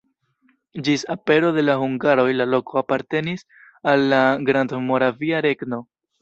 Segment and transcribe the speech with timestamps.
[0.85, 3.45] Ĝis apero de la hungaroj la loko apartenis
[3.93, 5.83] al la Grandmoravia Regno.